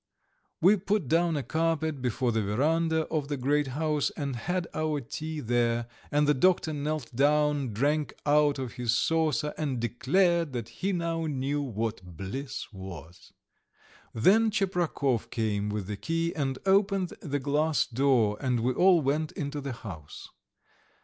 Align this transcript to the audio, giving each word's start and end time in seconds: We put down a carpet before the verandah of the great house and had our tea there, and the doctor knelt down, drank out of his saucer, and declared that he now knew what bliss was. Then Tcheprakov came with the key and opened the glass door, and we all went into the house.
We 0.61 0.77
put 0.77 1.07
down 1.07 1.37
a 1.37 1.43
carpet 1.43 2.01
before 2.01 2.31
the 2.31 2.41
verandah 2.41 3.01
of 3.13 3.27
the 3.27 3.37
great 3.37 3.67
house 3.67 4.09
and 4.17 4.35
had 4.35 4.65
our 4.73 4.99
tea 4.99 5.41
there, 5.41 5.85
and 6.09 6.27
the 6.27 6.33
doctor 6.33 6.73
knelt 6.73 7.15
down, 7.15 7.71
drank 7.71 8.15
out 8.25 8.57
of 8.57 8.71
his 8.71 8.93
saucer, 8.97 9.53
and 9.59 9.79
declared 9.79 10.53
that 10.53 10.69
he 10.69 10.91
now 10.91 11.27
knew 11.27 11.61
what 11.61 12.17
bliss 12.17 12.65
was. 12.73 13.31
Then 14.11 14.49
Tcheprakov 14.49 15.29
came 15.29 15.69
with 15.69 15.85
the 15.85 15.97
key 15.97 16.33
and 16.35 16.57
opened 16.65 17.09
the 17.21 17.37
glass 17.37 17.85
door, 17.85 18.39
and 18.41 18.61
we 18.61 18.73
all 18.73 19.01
went 19.01 19.31
into 19.33 19.61
the 19.61 19.73
house. 19.73 20.29